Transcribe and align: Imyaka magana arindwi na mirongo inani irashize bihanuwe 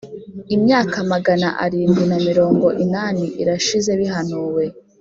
Imyaka 0.55 0.95
magana 1.11 1.47
arindwi 1.63 2.03
na 2.11 2.17
mirongo 2.27 2.67
inani 2.83 3.25
irashize 3.41 3.91
bihanuwe 3.99 4.63